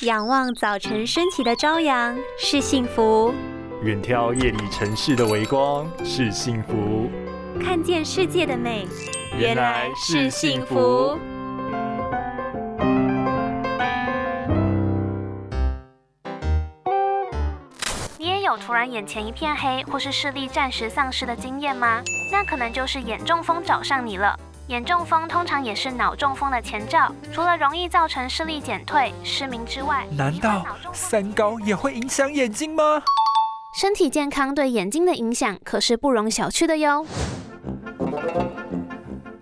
[0.00, 3.32] 仰望早晨升起的朝阳是幸福，
[3.82, 7.08] 远眺夜里城市的微光是幸福，
[7.62, 8.88] 看见世界的美
[9.38, 11.16] 原来是幸福。
[18.18, 22.02] 你也有突然眼前一片黑，或是视力暂时丧失的经验吗？
[22.32, 24.36] 那可能就是眼中风找上你了。
[24.68, 33.02] 眼中风通常也是脑中风的前兆，除了容易造成视力减退、失明之外，难道三高也会影响眼睛吗？
[33.78, 37.04] 身体健康对眼睛的影响可是不容小觑的哟。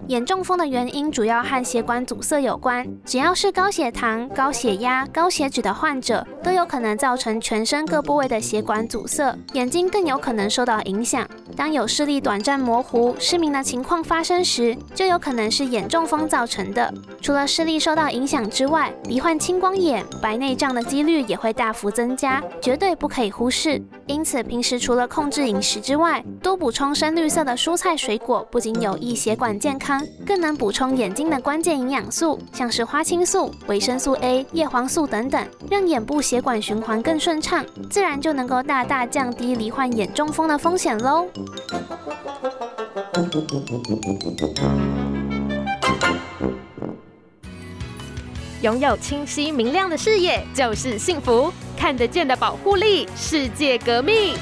[0.09, 11.27] 眼中风的原因主要和血管阻塞有关，只要是高血糖、高血压、高血脂的患者，都有可能造成全身各部位的血管阻塞，眼睛更有可能受到影响。
[11.56, 16.92] 当有视力短暂模糊、失明的情况发生时，就有可能是眼中风造成的。
[17.20, 23.80] 除了视力受到影响之外，罹患青光眼、白内障的几率也会大幅增加，绝对不可以忽视。
[24.07, 41.29] 因此，平时除了控制饮食之外，多补充深绿色的蔬菜水果，不仅有益血管健康，更能补充眼睛的关键营养素，像是花青素、维生素 A、叶黄素等等，让眼部血管循环更顺畅，自然就能够大大降低罹患眼中风的风险喽。
[48.63, 54.35] 拥有清晰明亮的视野就是幸福，看得见的保护力，世界革命。